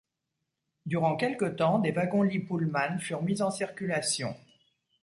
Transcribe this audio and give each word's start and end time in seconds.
Durant 0.87 1.15
quelque 1.15 1.45
temps, 1.45 1.77
des 1.77 1.91
wagons-lits 1.91 2.39
Pullman 2.39 2.97
furent 2.97 3.21
mis 3.21 3.43
en 3.43 3.51
circulation. 3.51 4.35